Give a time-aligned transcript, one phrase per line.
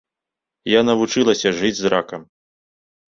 [0.69, 2.21] Я навучылася жыць з ракам.